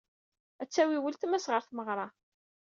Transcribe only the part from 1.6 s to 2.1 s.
tmeɣra.